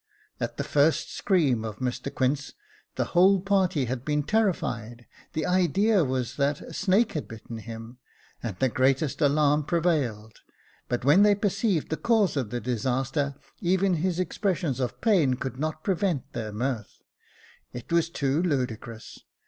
[0.39, 2.53] At the first scream of Mr Quince,
[2.95, 7.11] the v.^hole party had Jacob Faithful 271 been terrified; the idea was that a snake
[7.11, 7.99] had bitten him,
[8.41, 10.33] and the greatest alarm prevailed•,
[10.89, 15.35] but when they per ceived the cause of the disaster, even his expressions of pain
[15.35, 16.97] could not prevent their mirth.
[17.71, 19.19] It was too ludicrous.